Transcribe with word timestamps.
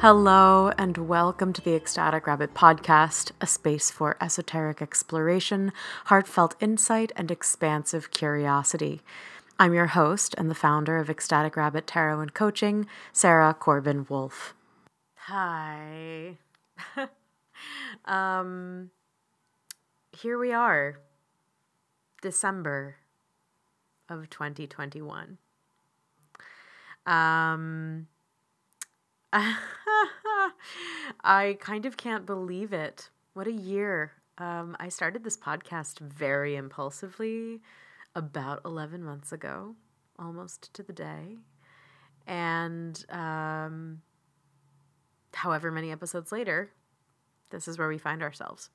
Hello, 0.00 0.72
and 0.78 0.96
welcome 0.96 1.52
to 1.52 1.60
the 1.60 1.74
Ecstatic 1.74 2.26
Rabbit 2.26 2.54
Podcast, 2.54 3.32
a 3.38 3.46
space 3.46 3.90
for 3.90 4.16
esoteric 4.18 4.80
exploration, 4.80 5.74
heartfelt 6.06 6.54
insight, 6.58 7.12
and 7.16 7.30
expansive 7.30 8.10
curiosity. 8.10 9.02
I'm 9.58 9.74
your 9.74 9.88
host 9.88 10.34
and 10.38 10.50
the 10.50 10.54
founder 10.54 10.96
of 10.96 11.10
Ecstatic 11.10 11.54
Rabbit 11.54 11.86
Tarot 11.86 12.18
and 12.18 12.32
Coaching, 12.32 12.86
Sarah 13.12 13.52
Corbin 13.52 14.06
Wolf. 14.08 14.54
Hi. 15.16 16.38
um, 18.06 18.90
here 20.12 20.38
we 20.38 20.50
are, 20.50 20.98
December 22.22 22.96
of 24.08 24.30
2021. 24.30 25.36
Um, 27.04 28.06
I 31.22 31.56
kind 31.60 31.86
of 31.86 31.96
can't 31.96 32.26
believe 32.26 32.72
it. 32.72 33.10
What 33.34 33.46
a 33.46 33.52
year. 33.52 34.12
Um, 34.38 34.76
I 34.80 34.88
started 34.88 35.22
this 35.22 35.36
podcast 35.36 36.00
very 36.00 36.56
impulsively 36.56 37.60
about 38.14 38.60
11 38.64 39.04
months 39.04 39.32
ago, 39.32 39.76
almost 40.18 40.72
to 40.74 40.82
the 40.82 40.92
day. 40.92 41.36
And 42.26 43.04
um, 43.10 44.02
however 45.34 45.70
many 45.70 45.92
episodes 45.92 46.32
later, 46.32 46.70
this 47.50 47.68
is 47.68 47.78
where 47.78 47.88
we 47.88 47.98
find 47.98 48.22
ourselves. 48.22 48.70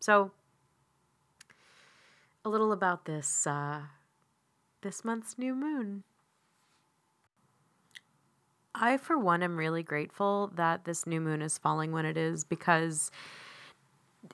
So, 0.00 0.30
a 2.44 2.48
little 2.48 2.72
about 2.72 3.04
this 3.04 3.46
uh, 3.46 3.80
this 4.82 5.04
month's 5.04 5.36
new 5.36 5.54
moon. 5.54 6.04
I, 8.80 8.96
for 8.96 9.18
one, 9.18 9.42
am 9.42 9.56
really 9.56 9.82
grateful 9.82 10.50
that 10.54 10.84
this 10.84 11.06
new 11.06 11.20
moon 11.20 11.42
is 11.42 11.58
falling 11.58 11.92
when 11.92 12.04
it 12.04 12.16
is 12.16 12.44
because 12.44 13.10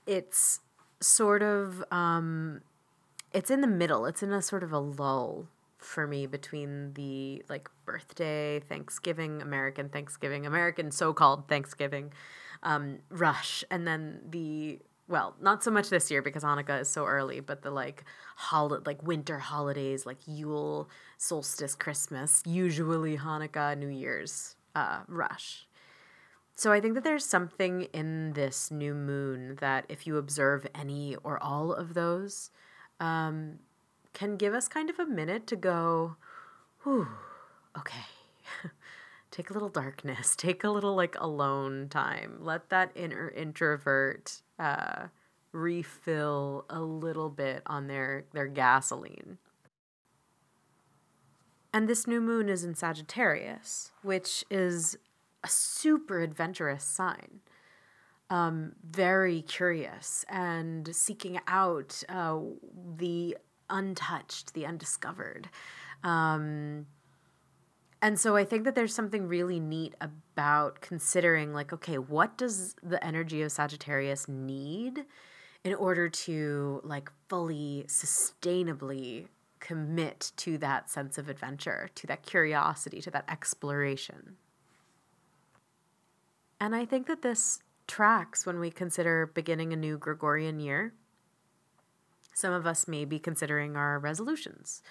it's 0.06 0.60
sort 1.00 1.42
of 1.42 1.84
um, 1.90 2.60
it's 3.32 3.50
in 3.50 3.60
the 3.60 3.66
middle. 3.66 4.06
It's 4.06 4.22
in 4.22 4.32
a 4.32 4.42
sort 4.42 4.62
of 4.62 4.72
a 4.72 4.78
lull 4.78 5.48
for 5.78 6.06
me 6.06 6.26
between 6.26 6.94
the 6.94 7.42
like 7.48 7.68
birthday, 7.84 8.60
Thanksgiving, 8.60 9.42
American 9.42 9.88
Thanksgiving, 9.88 10.46
American 10.46 10.90
so-called 10.90 11.48
Thanksgiving 11.48 12.12
um, 12.62 12.98
rush, 13.10 13.64
and 13.70 13.86
then 13.86 14.20
the 14.28 14.78
well, 15.06 15.34
not 15.40 15.62
so 15.62 15.70
much 15.70 15.90
this 15.90 16.10
year 16.10 16.22
because 16.22 16.42
Hanukkah 16.42 16.80
is 16.80 16.88
so 16.88 17.04
early, 17.04 17.40
but 17.40 17.62
the 17.62 17.70
like 17.70 18.04
hol- 18.36 18.80
like 18.86 19.02
winter 19.02 19.38
holidays 19.38 20.06
like 20.06 20.18
Yule, 20.26 20.88
solstice, 21.18 21.74
Christmas, 21.74 22.42
usually 22.46 23.18
Hanukkah, 23.18 23.76
New 23.76 23.88
Year's 23.88 24.56
uh, 24.74 25.00
rush. 25.06 25.66
So 26.56 26.72
I 26.72 26.80
think 26.80 26.94
that 26.94 27.04
there's 27.04 27.24
something 27.24 27.82
in 27.92 28.32
this 28.32 28.70
new 28.70 28.94
moon 28.94 29.56
that 29.60 29.84
if 29.88 30.06
you 30.06 30.16
observe 30.16 30.66
any 30.74 31.16
or 31.16 31.42
all 31.42 31.72
of 31.72 31.94
those, 31.94 32.50
um, 33.00 33.58
can 34.12 34.36
give 34.36 34.54
us 34.54 34.68
kind 34.68 34.88
of 34.88 34.98
a 35.00 35.06
minute 35.06 35.46
to 35.48 35.56
go, 35.56 36.16
whew, 36.84 37.08
okay. 37.76 38.06
take 39.32 39.50
a 39.50 39.52
little 39.52 39.68
darkness, 39.68 40.36
take 40.36 40.62
a 40.62 40.70
little 40.70 40.94
like 40.94 41.16
alone 41.18 41.88
time. 41.88 42.38
Let 42.40 42.70
that 42.70 42.92
inner 42.94 43.28
introvert 43.30 44.42
uh, 44.58 45.06
refill 45.52 46.64
a 46.68 46.80
little 46.80 47.30
bit 47.30 47.62
on 47.66 47.86
their 47.86 48.24
their 48.32 48.46
gasoline. 48.46 49.38
And 51.72 51.88
this 51.88 52.06
new 52.06 52.20
moon 52.20 52.48
is 52.48 52.62
in 52.62 52.74
Sagittarius, 52.74 53.90
which 54.02 54.44
is 54.48 54.96
a 55.42 55.48
super 55.48 56.20
adventurous 56.20 56.84
sign. 56.84 57.40
Um, 58.30 58.72
very 58.88 59.42
curious 59.42 60.24
and 60.28 60.94
seeking 60.94 61.40
out 61.46 62.02
uh, 62.08 62.38
the 62.96 63.36
untouched, 63.68 64.54
the 64.54 64.66
undiscovered. 64.66 65.48
Um, 66.02 66.86
and 68.04 68.20
so 68.20 68.36
I 68.36 68.44
think 68.44 68.64
that 68.64 68.74
there's 68.74 68.94
something 68.94 69.28
really 69.28 69.58
neat 69.58 69.94
about 69.98 70.82
considering, 70.82 71.54
like, 71.54 71.72
okay, 71.72 71.96
what 71.96 72.36
does 72.36 72.76
the 72.82 73.02
energy 73.02 73.40
of 73.40 73.50
Sagittarius 73.50 74.28
need 74.28 75.06
in 75.64 75.72
order 75.72 76.10
to, 76.10 76.82
like, 76.84 77.10
fully, 77.30 77.86
sustainably 77.88 79.28
commit 79.58 80.32
to 80.36 80.58
that 80.58 80.90
sense 80.90 81.16
of 81.16 81.30
adventure, 81.30 81.88
to 81.94 82.06
that 82.06 82.26
curiosity, 82.26 83.00
to 83.00 83.10
that 83.10 83.24
exploration? 83.26 84.36
And 86.60 86.76
I 86.76 86.84
think 86.84 87.06
that 87.06 87.22
this 87.22 87.60
tracks 87.86 88.44
when 88.44 88.60
we 88.60 88.70
consider 88.70 89.30
beginning 89.32 89.72
a 89.72 89.76
new 89.76 89.96
Gregorian 89.96 90.60
year. 90.60 90.92
Some 92.34 92.52
of 92.52 92.66
us 92.66 92.86
may 92.86 93.06
be 93.06 93.18
considering 93.18 93.76
our 93.76 93.98
resolutions 93.98 94.82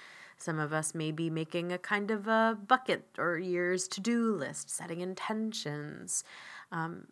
some 0.43 0.59
of 0.59 0.73
us 0.73 0.93
may 0.93 1.11
be 1.11 1.29
making 1.29 1.71
a 1.71 1.77
kind 1.77 2.11
of 2.11 2.27
a 2.27 2.57
bucket 2.67 3.05
or 3.17 3.37
year's 3.37 3.87
to 3.87 4.01
do 4.01 4.35
list, 4.35 4.69
setting 4.69 4.99
intentions. 4.99 6.25
Um, 6.69 7.07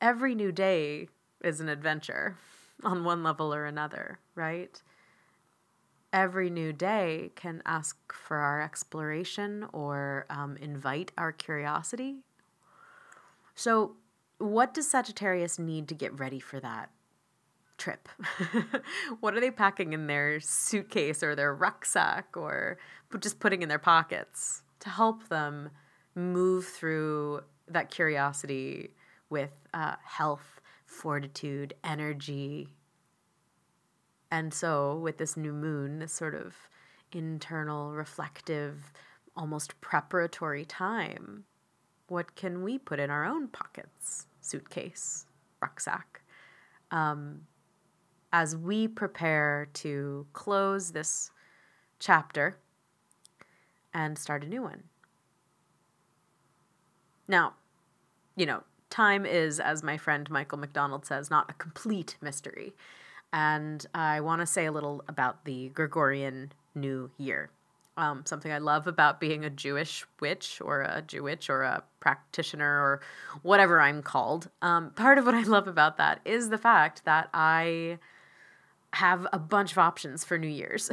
every 0.00 0.34
new 0.34 0.50
day 0.50 1.08
is 1.44 1.60
an 1.60 1.68
adventure 1.68 2.36
on 2.84 3.04
one 3.04 3.22
level 3.22 3.54
or 3.54 3.66
another, 3.66 4.18
right? 4.34 4.82
Every 6.12 6.50
new 6.50 6.72
day 6.72 7.30
can 7.36 7.62
ask 7.64 7.96
for 8.12 8.38
our 8.38 8.60
exploration 8.60 9.66
or 9.72 10.26
um, 10.28 10.56
invite 10.56 11.12
our 11.16 11.30
curiosity. 11.30 12.16
So, 13.54 13.96
what 14.38 14.74
does 14.74 14.88
Sagittarius 14.90 15.58
need 15.58 15.88
to 15.88 15.94
get 15.94 16.18
ready 16.18 16.40
for 16.40 16.58
that? 16.60 16.90
Trip? 17.76 18.08
what 19.20 19.34
are 19.34 19.40
they 19.40 19.50
packing 19.50 19.92
in 19.92 20.06
their 20.06 20.40
suitcase 20.40 21.22
or 21.22 21.34
their 21.34 21.54
rucksack 21.54 22.36
or 22.36 22.78
just 23.20 23.40
putting 23.40 23.62
in 23.62 23.68
their 23.68 23.78
pockets 23.78 24.62
to 24.80 24.88
help 24.88 25.28
them 25.28 25.70
move 26.14 26.66
through 26.66 27.42
that 27.68 27.90
curiosity 27.90 28.90
with 29.30 29.50
uh, 29.74 29.96
health, 30.04 30.60
fortitude, 30.84 31.74
energy? 31.84 32.68
And 34.30 34.52
so, 34.52 34.96
with 34.96 35.18
this 35.18 35.36
new 35.36 35.52
moon, 35.52 36.00
this 36.00 36.12
sort 36.12 36.34
of 36.34 36.54
internal, 37.12 37.92
reflective, 37.92 38.92
almost 39.36 39.80
preparatory 39.80 40.64
time, 40.64 41.44
what 42.08 42.34
can 42.34 42.62
we 42.62 42.78
put 42.78 42.98
in 42.98 43.10
our 43.10 43.24
own 43.24 43.48
pockets, 43.48 44.26
suitcase, 44.40 45.26
rucksack? 45.60 46.22
Um, 46.90 47.42
as 48.36 48.54
we 48.54 48.86
prepare 48.86 49.66
to 49.72 50.26
close 50.34 50.92
this 50.92 51.30
chapter 51.98 52.58
and 53.94 54.18
start 54.18 54.44
a 54.44 54.46
new 54.46 54.60
one. 54.60 54.82
Now, 57.26 57.54
you 58.36 58.44
know, 58.44 58.62
time 58.90 59.24
is, 59.24 59.58
as 59.58 59.82
my 59.82 59.96
friend 59.96 60.28
Michael 60.28 60.58
McDonald 60.58 61.06
says, 61.06 61.30
not 61.30 61.50
a 61.50 61.54
complete 61.54 62.18
mystery. 62.20 62.74
And 63.32 63.86
I 63.94 64.20
want 64.20 64.42
to 64.42 64.46
say 64.46 64.66
a 64.66 64.72
little 64.72 65.02
about 65.08 65.46
the 65.46 65.70
Gregorian 65.70 66.52
New 66.74 67.10
Year. 67.16 67.48
Um, 67.96 68.24
something 68.26 68.52
I 68.52 68.58
love 68.58 68.86
about 68.86 69.18
being 69.18 69.46
a 69.46 69.50
Jewish 69.50 70.04
witch 70.20 70.60
or 70.62 70.82
a 70.82 71.00
Jewitch 71.00 71.48
or 71.48 71.62
a 71.62 71.82
practitioner 72.00 72.82
or 72.82 73.00
whatever 73.40 73.80
I'm 73.80 74.02
called. 74.02 74.50
Um, 74.60 74.90
part 74.90 75.16
of 75.16 75.24
what 75.24 75.34
I 75.34 75.44
love 75.44 75.66
about 75.66 75.96
that 75.96 76.20
is 76.26 76.50
the 76.50 76.58
fact 76.58 77.06
that 77.06 77.30
I 77.32 77.98
have 78.96 79.26
a 79.30 79.38
bunch 79.38 79.72
of 79.72 79.78
options 79.78 80.24
for 80.24 80.38
New 80.38 80.48
Year's. 80.48 80.90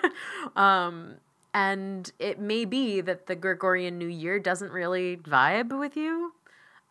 um, 0.56 1.14
and 1.54 2.12
it 2.18 2.38
may 2.38 2.66
be 2.66 3.00
that 3.00 3.26
the 3.26 3.34
Gregorian 3.34 3.96
New 3.96 4.08
Year 4.08 4.38
doesn't 4.38 4.70
really 4.70 5.16
vibe 5.16 5.76
with 5.78 5.96
you. 5.96 6.34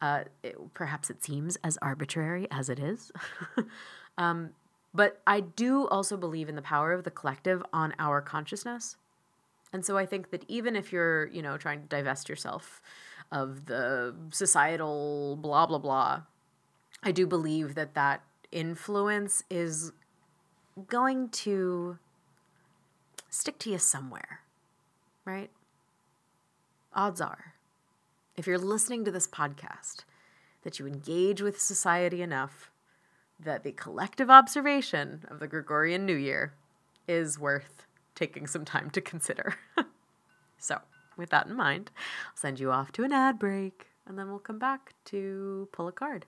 Uh, 0.02 0.24
it, 0.42 0.56
perhaps 0.74 1.12
it 1.12 1.24
seems 1.24 1.58
as 1.64 1.78
arbitrary 1.81 2.48
as 2.50 2.70
it 2.70 2.80
is. 2.80 3.12
um, 4.18 4.50
but 4.96 5.22
I 5.28 5.42
do 5.42 5.88
also 5.90 6.18
believe 6.18 6.50
in 6.50 6.56
the 6.56 6.62
power 6.64 6.92
of 6.92 7.04
the 7.04 7.12
collective 7.12 7.64
on 7.72 7.94
our 8.00 8.20
consciousness. 8.20 8.98
And 9.72 9.86
so 9.86 9.96
I 9.96 10.08
think 10.08 10.31
that 10.31 10.44
even 10.48 10.76
if 10.76 10.92
you're, 10.92 11.28
you 11.28 11.44
know, 11.44 11.58
trying 11.58 11.81
to 11.81 11.88
divest 11.88 12.30
yourself 12.30 12.81
of 13.31 13.68
the 13.68 14.16
societal 14.31 15.38
blah, 15.40 15.68
blah, 15.68 15.78
blah, 15.78 16.22
I 17.04 17.12
do 17.12 17.28
believe 17.28 17.76
that 17.76 17.94
that 17.94 18.24
influence 18.52 19.44
is 19.52 19.92
going 20.84 21.30
to 21.30 21.98
stick 23.30 23.60
to 23.60 23.72
you 23.72 23.78
somewhere, 23.78 24.42
right? 25.26 25.50
Odds 26.94 27.22
are, 27.22 27.54
if 28.36 28.48
you're 28.48 28.58
listening 28.58 29.06
to 29.06 29.12
this 29.12 29.28
podcast, 29.28 30.04
that 30.64 30.80
you 30.80 30.88
engage 30.88 31.42
with 31.42 31.62
society 31.62 32.22
enough 32.22 32.72
that 33.40 33.64
the 33.64 33.72
collective 33.72 34.30
observation 34.30 35.24
of 35.30 35.40
the 35.40 35.48
Gregorian 35.48 36.06
New 36.06 36.16
Year 36.16 36.54
is 37.08 37.40
worth 37.40 37.86
taking 38.16 38.48
some 38.48 38.66
time 38.66 38.90
to 38.90 39.02
consider. 39.02 39.56
so, 40.58 40.80
with 41.16 41.30
that 41.30 41.48
in 41.48 41.56
mind, 41.56 41.92
I'll 42.26 42.36
send 42.36 42.60
you 42.60 42.72
off 42.72 42.92
to 42.94 43.04
an 43.04 43.14
ad 43.14 43.40
break. 43.40 43.88
and 44.08 44.18
then 44.18 44.30
we'll 44.30 44.40
come 44.40 44.60
back 44.60 44.94
to 45.06 45.68
pull 45.72 45.88
a 45.88 45.92
card. 45.92 46.26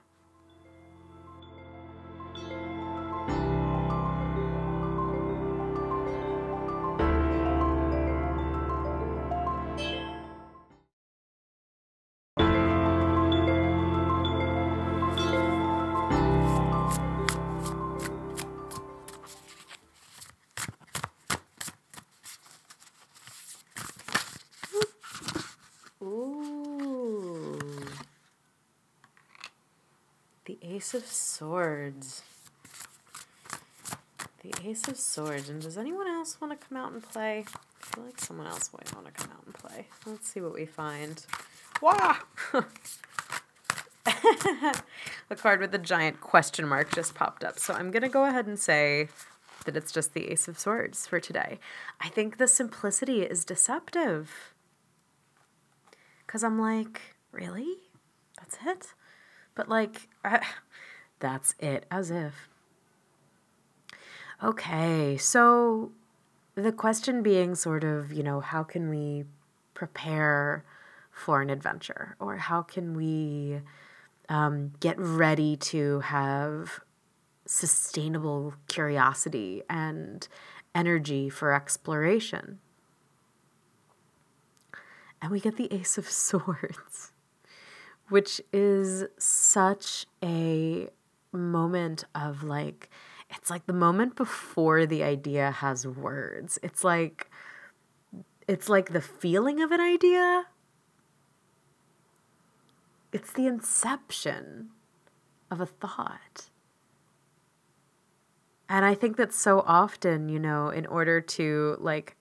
Ooh. 26.02 27.60
The 30.46 30.58
Ace 30.62 30.94
of 30.94 31.06
Swords. 31.06 32.24
The 34.42 34.54
Ace 34.68 34.88
of 34.88 34.98
Swords. 34.98 35.50
And 35.50 35.62
does 35.62 35.78
anyone 35.78 36.08
else 36.08 36.40
want 36.40 36.60
to 36.60 36.68
come 36.68 36.78
out 36.78 36.94
and 36.94 37.04
play? 37.04 37.40
I 37.40 37.86
feel 37.86 38.06
like 38.06 38.20
someone 38.20 38.48
else 38.48 38.70
might 38.74 38.94
want 38.96 39.08
to 39.08 39.12
come 39.12 39.32
out 39.32 39.44
and 39.46 39.54
play. 39.54 39.88
Let's 40.06 40.30
see 40.30 40.40
what 40.40 40.54
we 40.54 40.66
find. 40.66 41.26
Wah! 41.82 42.18
a 45.30 45.36
card 45.36 45.60
with 45.60 45.76
a 45.76 45.80
giant 45.80 46.22
question 46.22 46.68
mark 46.68 46.94
just 46.94 47.14
popped 47.14 47.44
up. 47.44 47.60
So 47.60 47.74
I'm 47.74 47.92
going 47.92 48.04
to 48.04 48.10
go 48.10 48.24
ahead 48.24 48.48
and 48.48 48.58
say 48.58 49.10
that 49.66 49.76
it's 49.76 49.92
just 49.92 50.14
the 50.14 50.32
Ace 50.32 50.48
of 50.48 50.58
Swords 50.58 51.06
for 51.06 51.20
today. 51.20 51.60
I 52.00 52.08
think 52.08 52.38
the 52.38 52.48
simplicity 52.48 53.24
is 53.24 53.44
deceptive. 53.44 54.54
Because 56.30 56.44
I'm 56.44 56.60
like, 56.60 57.02
really? 57.32 57.78
That's 58.38 58.60
it? 58.64 58.94
But 59.56 59.68
like, 59.68 60.10
that's 61.20 61.56
it, 61.58 61.88
as 61.90 62.12
if. 62.12 62.48
Okay, 64.44 65.18
so 65.18 65.92
the 66.54 66.72
question 66.72 67.24
being 67.24 67.56
sort 67.56 67.84
of, 67.84 68.14
you 68.14 68.22
know, 68.22 68.42
how 68.42 68.62
can 68.62 68.92
we 68.92 69.24
prepare 69.74 70.64
for 71.10 71.42
an 71.42 71.50
adventure? 71.50 72.16
Or 72.20 72.38
how 72.38 72.62
can 72.62 72.96
we 72.96 73.62
um, 74.30 74.74
get 74.80 75.00
ready 75.00 75.58
to 75.58 76.02
have 76.02 76.82
sustainable 77.48 78.54
curiosity 78.68 79.64
and 79.68 80.28
energy 80.76 81.28
for 81.28 81.54
exploration? 81.54 82.60
And 85.22 85.32
we 85.32 85.40
get 85.40 85.58
the 85.58 85.72
Ace 85.74 85.98
of 85.98 86.10
Swords, 86.10 87.12
which 88.10 88.42
is 88.54 89.06
such 89.18 90.06
a 90.24 90.90
moment 91.32 92.06
of 92.16 92.44
like, 92.44 92.90
it's 93.30 93.50
like 93.50 93.66
the 93.66 93.74
moment 93.74 94.16
before 94.16 94.86
the 94.86 95.04
idea 95.04 95.52
has 95.52 95.86
words. 95.86 96.58
It's 96.64 96.84
like, 96.84 97.30
it's 98.48 98.70
like 98.70 98.94
the 98.94 99.02
feeling 99.02 99.62
of 99.62 99.72
an 99.72 99.82
idea. 99.82 100.46
It's 103.12 103.32
the 103.32 103.48
inception 103.48 104.70
of 105.52 105.62
a 105.62 105.66
thought. 105.66 106.50
And 108.68 108.86
I 108.86 108.94
think 108.94 109.18
that 109.18 109.34
so 109.34 109.64
often, 109.66 110.30
you 110.30 110.40
know, 110.40 110.70
in 110.70 110.86
order 110.86 111.22
to 111.22 111.78
like 111.80 112.16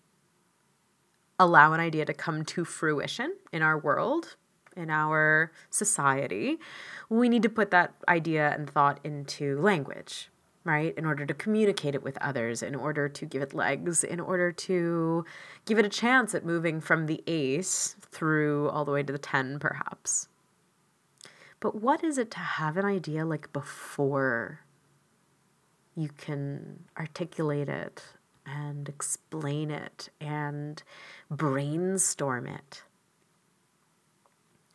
allow 1.38 1.72
an 1.72 1.80
idea 1.80 2.04
to 2.04 2.14
come 2.14 2.44
to 2.44 2.64
fruition 2.64 3.34
in 3.52 3.62
our 3.62 3.78
world, 3.78 4.36
in 4.76 4.90
our 4.90 5.52
society, 5.70 6.58
we 7.08 7.28
need 7.28 7.42
to 7.42 7.48
put 7.48 7.70
that 7.70 7.94
idea 8.08 8.52
and 8.54 8.68
thought 8.70 9.00
into 9.04 9.60
language, 9.60 10.30
right? 10.64 10.96
In 10.96 11.04
order 11.04 11.26
to 11.26 11.34
communicate 11.34 11.94
it 11.94 12.02
with 12.02 12.18
others, 12.18 12.62
in 12.62 12.74
order 12.74 13.08
to 13.08 13.26
give 13.26 13.42
it 13.42 13.54
legs, 13.54 14.04
in 14.04 14.20
order 14.20 14.52
to 14.52 15.24
give 15.64 15.78
it 15.78 15.84
a 15.84 15.90
chance 15.90 16.34
at 16.34 16.44
moving 16.44 16.80
from 16.80 17.06
the 17.06 17.22
ace 17.26 17.96
through 18.10 18.68
all 18.70 18.84
the 18.84 18.92
way 18.92 19.02
to 19.02 19.12
the 19.12 19.18
10, 19.18 19.58
perhaps. 19.58 20.28
But 21.60 21.74
what 21.74 22.04
is 22.04 22.18
it 22.18 22.30
to 22.32 22.38
have 22.38 22.76
an 22.76 22.84
idea 22.84 23.26
like 23.26 23.52
before 23.52 24.60
you 25.96 26.08
can 26.16 26.84
articulate 26.96 27.68
it 27.68 28.04
and 28.56 28.88
explain 28.88 29.70
it 29.70 30.08
and 30.20 30.82
brainstorm 31.30 32.46
it. 32.46 32.82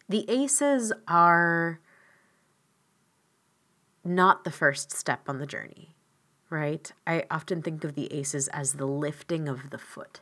The 0.09 0.29
aces 0.29 0.91
are 1.07 1.79
not 4.03 4.43
the 4.43 4.51
first 4.51 4.91
step 4.91 5.21
on 5.27 5.39
the 5.39 5.47
journey, 5.47 5.95
right? 6.49 6.91
I 7.07 7.23
often 7.31 7.61
think 7.61 7.83
of 7.83 7.95
the 7.95 8.11
aces 8.13 8.47
as 8.49 8.73
the 8.73 8.85
lifting 8.85 9.47
of 9.47 9.69
the 9.69 9.77
foot. 9.77 10.19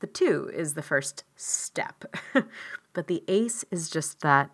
The 0.00 0.06
two 0.06 0.50
is 0.52 0.74
the 0.74 0.82
first 0.82 1.24
step, 1.36 2.04
but 2.92 3.06
the 3.06 3.24
ace 3.26 3.64
is 3.70 3.88
just 3.88 4.20
that 4.20 4.50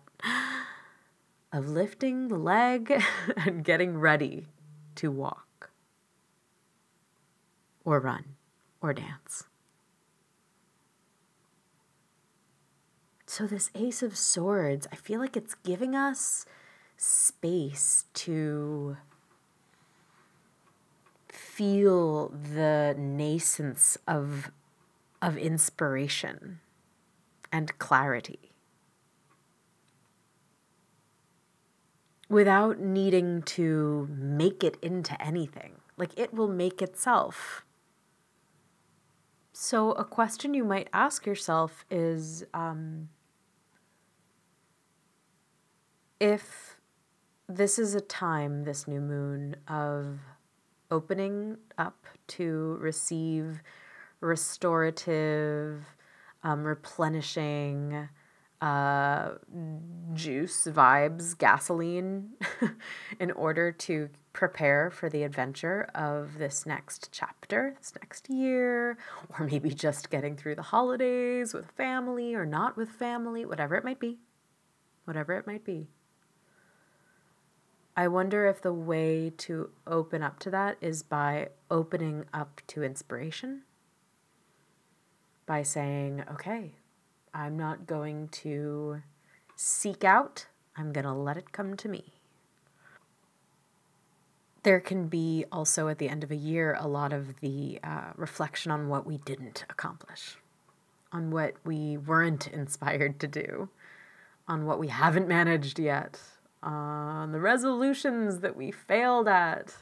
of 1.51 1.67
lifting 1.67 2.29
the 2.29 2.37
leg 2.37 3.03
and 3.35 3.63
getting 3.63 3.97
ready 3.97 4.47
to 4.95 5.11
walk 5.11 5.50
or 7.85 7.99
run 7.99 8.35
or 8.81 8.93
dance. 8.93 9.45
So, 13.25 13.47
this 13.47 13.69
Ace 13.75 14.03
of 14.03 14.17
Swords, 14.17 14.87
I 14.91 14.97
feel 14.97 15.19
like 15.19 15.37
it's 15.37 15.55
giving 15.55 15.95
us 15.95 16.45
space 16.97 18.05
to 18.13 18.97
feel 21.29 22.29
the 22.29 22.93
nascence 22.97 23.97
of, 24.07 24.51
of 25.21 25.37
inspiration 25.37 26.59
and 27.51 27.77
clarity 27.79 28.51
without 32.31 32.79
needing 32.79 33.41
to 33.43 34.07
make 34.09 34.63
it 34.63 34.77
into 34.81 35.21
anything. 35.21 35.73
Like 35.97 36.17
it 36.17 36.33
will 36.33 36.47
make 36.47 36.81
itself. 36.81 37.65
So, 39.63 39.91
a 39.91 40.03
question 40.03 40.55
you 40.55 40.63
might 40.63 40.87
ask 40.91 41.27
yourself 41.27 41.85
is 41.91 42.43
um, 42.51 43.09
if 46.19 46.77
this 47.47 47.77
is 47.77 47.93
a 47.93 48.01
time, 48.01 48.63
this 48.63 48.87
new 48.87 48.99
moon, 48.99 49.55
of 49.67 50.17
opening 50.89 51.57
up 51.77 52.07
to 52.29 52.79
receive 52.81 53.61
restorative, 54.19 55.85
um, 56.43 56.63
replenishing, 56.63 58.09
uh, 58.61 59.31
juice, 60.13 60.67
vibes, 60.67 61.37
gasoline 61.37 62.29
in 63.19 63.31
order 63.31 63.71
to 63.71 64.09
prepare 64.33 64.91
for 64.91 65.09
the 65.09 65.23
adventure 65.23 65.89
of 65.95 66.37
this 66.37 66.65
next 66.65 67.09
chapter, 67.11 67.73
this 67.79 67.93
next 68.01 68.29
year, 68.29 68.97
or 69.37 69.47
maybe 69.47 69.71
just 69.71 70.09
getting 70.11 70.37
through 70.37 70.55
the 70.55 70.61
holidays 70.61 71.53
with 71.53 71.71
family 71.71 72.35
or 72.35 72.45
not 72.45 72.77
with 72.77 72.89
family, 72.89 73.45
whatever 73.45 73.75
it 73.75 73.83
might 73.83 73.99
be. 73.99 74.19
Whatever 75.05 75.33
it 75.33 75.47
might 75.47 75.65
be. 75.65 75.89
I 77.97 78.07
wonder 78.07 78.45
if 78.45 78.61
the 78.61 78.71
way 78.71 79.33
to 79.37 79.71
open 79.85 80.23
up 80.23 80.39
to 80.39 80.51
that 80.51 80.77
is 80.79 81.03
by 81.03 81.49
opening 81.69 82.25
up 82.33 82.61
to 82.67 82.83
inspiration. 82.83 83.63
By 85.45 85.63
saying, 85.63 86.23
okay, 86.31 86.75
I'm 87.33 87.57
not 87.57 87.87
going 87.87 88.27
to 88.29 89.01
seek 89.55 90.03
out, 90.03 90.47
I'm 90.75 90.91
going 90.91 91.05
to 91.05 91.13
let 91.13 91.37
it 91.37 91.51
come 91.51 91.77
to 91.77 91.87
me. 91.87 92.13
There 94.63 94.79
can 94.79 95.07
be 95.07 95.45
also 95.51 95.87
at 95.87 95.97
the 95.97 96.09
end 96.09 96.23
of 96.23 96.31
a 96.31 96.35
year 96.35 96.77
a 96.79 96.87
lot 96.87 97.13
of 97.13 97.39
the 97.39 97.79
uh, 97.83 98.11
reflection 98.15 98.71
on 98.71 98.89
what 98.89 99.05
we 99.05 99.17
didn't 99.19 99.65
accomplish, 99.69 100.37
on 101.11 101.31
what 101.31 101.55
we 101.63 101.97
weren't 101.97 102.47
inspired 102.53 103.19
to 103.21 103.27
do, 103.27 103.69
on 104.47 104.65
what 104.65 104.79
we 104.79 104.89
haven't 104.89 105.27
managed 105.27 105.79
yet, 105.79 106.19
on 106.61 107.31
the 107.31 107.39
resolutions 107.39 108.39
that 108.39 108.55
we 108.55 108.71
failed 108.71 109.27
at. 109.27 109.73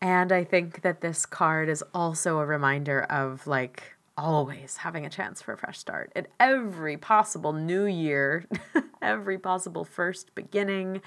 And 0.00 0.30
I 0.30 0.44
think 0.44 0.82
that 0.82 1.00
this 1.00 1.24
card 1.24 1.68
is 1.68 1.82
also 1.94 2.38
a 2.38 2.46
reminder 2.46 3.02
of 3.04 3.46
like, 3.46 3.95
always 4.16 4.78
having 4.78 5.04
a 5.04 5.10
chance 5.10 5.42
for 5.42 5.52
a 5.52 5.58
fresh 5.58 5.78
start 5.78 6.12
at 6.16 6.28
every 6.40 6.96
possible 6.96 7.52
new 7.52 7.84
year, 7.84 8.46
every 9.02 9.38
possible 9.38 9.84
first 9.84 10.34
beginning. 10.34 11.02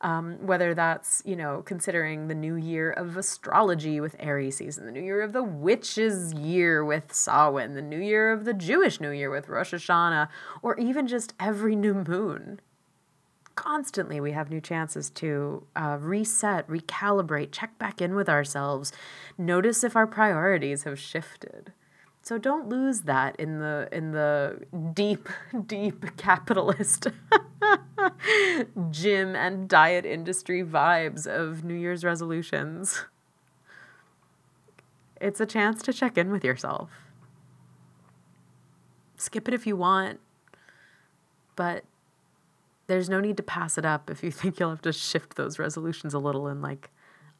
Um, 0.00 0.44
whether 0.44 0.74
that's, 0.74 1.22
you 1.24 1.36
know, 1.36 1.62
considering 1.64 2.26
the 2.26 2.34
new 2.34 2.56
year 2.56 2.90
of 2.90 3.16
astrology 3.16 4.00
with 4.00 4.16
Aries 4.18 4.56
season, 4.56 4.84
the 4.84 4.90
new 4.90 5.00
year 5.00 5.22
of 5.22 5.32
the 5.32 5.44
witches 5.44 6.32
year 6.34 6.84
with 6.84 7.12
Samhain, 7.14 7.74
the 7.74 7.82
new 7.82 8.00
year 8.00 8.32
of 8.32 8.44
the 8.44 8.52
Jewish 8.52 9.00
New 9.00 9.10
Year 9.12 9.30
with 9.30 9.48
Rosh 9.48 9.72
Hashanah, 9.72 10.28
or 10.60 10.76
even 10.80 11.06
just 11.06 11.34
every 11.38 11.76
new 11.76 11.94
moon. 11.94 12.60
constantly 13.54 14.20
we 14.20 14.32
have 14.32 14.50
new 14.50 14.60
chances 14.60 15.10
to 15.10 15.64
uh, 15.76 15.98
reset, 16.00 16.66
recalibrate, 16.68 17.52
check 17.52 17.78
back 17.78 18.00
in 18.00 18.14
with 18.14 18.28
ourselves, 18.28 18.92
notice 19.38 19.84
if 19.84 19.94
our 19.94 20.06
priorities 20.06 20.84
have 20.84 20.98
shifted. 20.98 21.72
So 22.22 22.38
don't 22.38 22.68
lose 22.68 23.00
that 23.02 23.34
in 23.36 23.58
the 23.58 23.88
in 23.90 24.12
the 24.12 24.60
deep, 24.94 25.28
deep 25.66 26.16
capitalist 26.16 27.08
gym 28.90 29.34
and 29.34 29.68
diet 29.68 30.06
industry 30.06 30.62
vibes 30.62 31.26
of 31.26 31.64
New 31.64 31.74
Year's 31.74 32.04
resolutions. 32.04 33.04
It's 35.20 35.40
a 35.40 35.46
chance 35.46 35.82
to 35.82 35.92
check 35.92 36.16
in 36.16 36.30
with 36.30 36.44
yourself. 36.44 36.90
Skip 39.16 39.48
it 39.48 39.54
if 39.54 39.66
you 39.66 39.76
want, 39.76 40.20
but 41.56 41.84
there's 42.86 43.08
no 43.08 43.20
need 43.20 43.36
to 43.36 43.42
pass 43.42 43.78
it 43.78 43.84
up 43.84 44.10
if 44.10 44.22
you 44.22 44.30
think 44.32 44.60
you'll 44.60 44.70
have 44.70 44.82
to 44.82 44.92
shift 44.92 45.34
those 45.34 45.58
resolutions 45.58 46.14
a 46.14 46.20
little 46.20 46.46
in 46.46 46.62
like 46.62 46.90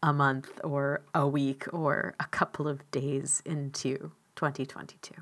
a 0.02 0.12
month 0.12 0.60
or 0.64 1.02
a 1.14 1.28
week 1.28 1.66
or 1.72 2.14
a 2.18 2.24
couple 2.26 2.66
of 2.66 2.88
days 2.90 3.42
into 3.44 4.10
2022. 4.42 5.14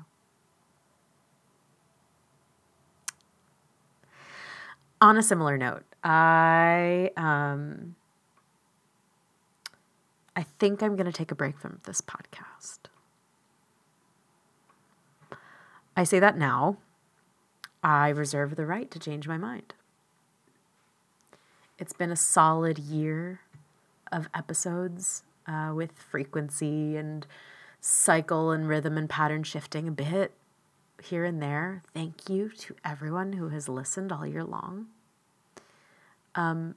On 4.99 5.15
a 5.15 5.21
similar 5.21 5.57
note, 5.57 5.83
I 6.03 7.11
um, 7.15 7.95
I 10.35 10.41
think 10.43 10.81
I'm 10.81 10.95
going 10.95 11.05
to 11.05 11.11
take 11.11 11.31
a 11.31 11.35
break 11.35 11.59
from 11.59 11.81
this 11.83 12.01
podcast. 12.01 12.79
I 15.95 16.03
say 16.03 16.19
that 16.19 16.35
now. 16.35 16.77
I 17.83 18.09
reserve 18.09 18.55
the 18.55 18.65
right 18.65 18.89
to 18.89 18.97
change 18.97 19.27
my 19.27 19.37
mind. 19.37 19.75
It's 21.77 21.93
been 21.93 22.11
a 22.11 22.15
solid 22.15 22.79
year 22.79 23.41
of 24.11 24.29
episodes 24.33 25.23
uh, 25.47 25.73
with 25.75 25.91
frequency 25.91 26.95
and 26.95 27.25
cycle 27.81 28.51
and 28.51 28.69
rhythm 28.69 28.97
and 28.97 29.09
pattern 29.09 29.43
shifting 29.43 29.87
a 29.87 29.91
bit 29.91 30.31
here 31.03 31.25
and 31.25 31.41
there. 31.41 31.83
Thank 31.93 32.29
you 32.29 32.49
to 32.49 32.75
everyone 32.85 33.33
who 33.33 33.49
has 33.49 33.67
listened 33.67 34.11
all 34.11 34.25
year 34.25 34.43
long. 34.43 34.87
Um, 36.35 36.75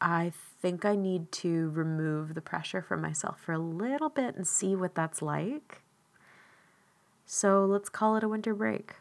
I 0.00 0.32
think 0.62 0.84
I 0.84 0.94
need 0.94 1.32
to 1.32 1.70
remove 1.70 2.34
the 2.34 2.40
pressure 2.40 2.80
from 2.80 3.02
myself 3.02 3.40
for 3.40 3.52
a 3.52 3.58
little 3.58 4.08
bit 4.08 4.36
and 4.36 4.46
see 4.46 4.76
what 4.76 4.94
that's 4.94 5.20
like. 5.20 5.82
So 7.26 7.64
let's 7.64 7.88
call 7.88 8.16
it 8.16 8.22
a 8.22 8.28
winter 8.28 8.54
break. 8.54 8.94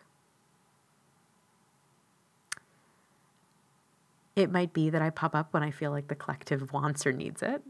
It 4.35 4.51
might 4.51 4.73
be 4.73 4.89
that 4.89 5.01
I 5.01 5.11
pop 5.11 5.35
up 5.35 5.53
when 5.53 5.63
I 5.63 5.71
feel 5.71 5.91
like 5.91 6.07
the 6.07 6.15
collective 6.15 6.73
wants 6.73 7.05
or 7.05 7.11
needs 7.11 7.43
it. 7.43 7.61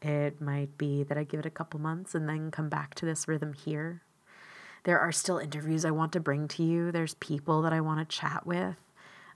It 0.00 0.40
might 0.40 0.78
be 0.78 1.02
that 1.02 1.18
I 1.18 1.24
give 1.24 1.40
it 1.40 1.46
a 1.46 1.50
couple 1.50 1.80
months 1.80 2.14
and 2.14 2.28
then 2.28 2.50
come 2.50 2.68
back 2.68 2.94
to 2.96 3.06
this 3.06 3.26
rhythm 3.26 3.52
here. 3.52 4.02
There 4.84 4.98
are 4.98 5.12
still 5.12 5.38
interviews 5.38 5.84
I 5.84 5.90
want 5.90 6.12
to 6.12 6.20
bring 6.20 6.46
to 6.48 6.62
you, 6.62 6.92
there's 6.92 7.14
people 7.14 7.62
that 7.62 7.72
I 7.72 7.80
want 7.80 8.08
to 8.08 8.16
chat 8.16 8.46
with. 8.46 8.76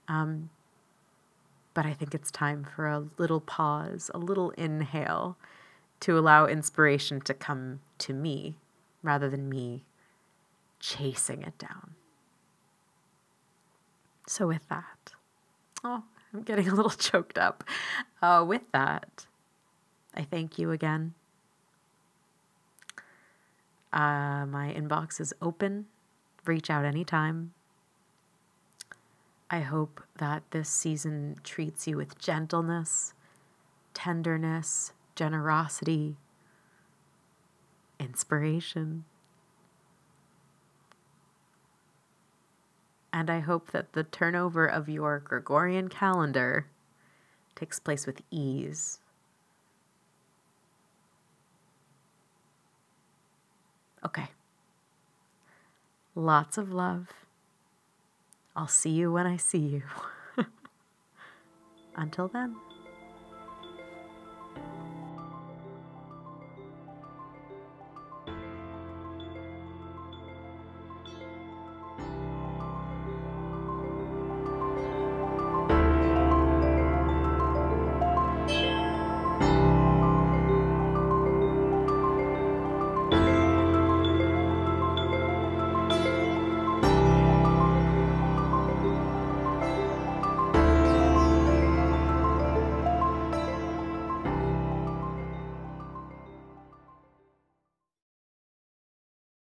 Um, 0.07 0.49
but 1.73 1.85
I 1.85 1.93
think 1.93 2.13
it's 2.13 2.31
time 2.31 2.65
for 2.75 2.87
a 2.87 3.05
little 3.17 3.41
pause, 3.41 4.09
a 4.13 4.17
little 4.17 4.51
inhale 4.51 5.37
to 6.01 6.17
allow 6.17 6.45
inspiration 6.45 7.21
to 7.21 7.33
come 7.33 7.79
to 7.97 8.13
me 8.13 8.57
rather 9.01 9.29
than 9.29 9.49
me 9.49 9.83
chasing 10.79 11.41
it 11.41 11.57
down. 11.57 11.95
So, 14.27 14.47
with 14.47 14.67
that, 14.69 15.13
oh, 15.83 16.03
I'm 16.33 16.43
getting 16.43 16.69
a 16.69 16.75
little 16.75 16.91
choked 17.09 17.37
up. 17.37 17.63
Uh, 18.21 18.43
with 18.47 18.63
that, 18.71 19.25
I 20.15 20.23
thank 20.23 20.57
you 20.57 20.71
again. 20.71 21.13
Uh, 23.91 24.45
my 24.45 24.73
inbox 24.75 25.19
is 25.19 25.33
open. 25.41 25.85
Reach 26.45 26.69
out 26.69 26.85
anytime. 26.85 27.53
I 29.49 29.59
hope 29.59 30.01
that 30.17 30.43
this 30.51 30.69
season 30.69 31.37
treats 31.43 31.87
you 31.87 31.97
with 31.97 32.17
gentleness, 32.17 33.13
tenderness, 33.93 34.93
generosity, 35.15 36.15
inspiration. 37.99 39.05
and 43.13 43.29
I 43.29 43.39
hope 43.39 43.71
that 43.71 43.93
the 43.93 44.03
turnover 44.03 44.65
of 44.65 44.89
your 44.89 45.19
Gregorian 45.19 45.87
calendar 45.87 46.65
takes 47.55 47.79
place 47.79 48.07
with 48.07 48.23
ease. 48.31 48.99
Okay. 54.05 54.27
Lots 56.15 56.57
of 56.57 56.71
love. 56.71 57.07
I'll 58.55 58.67
see 58.67 58.91
you 58.91 59.11
when 59.11 59.25
I 59.25 59.37
see 59.37 59.57
you. 59.57 59.83
Until 61.95 62.27
then. 62.27 62.55